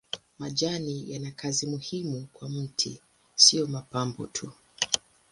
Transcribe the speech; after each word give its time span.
Majani 0.39 1.11
yana 1.11 1.31
kazi 1.31 1.67
muhimu 1.67 2.27
kwa 2.33 2.49
mti 2.49 3.01
si 3.35 3.63
mapambo 3.63 4.27
tu. 4.27 4.51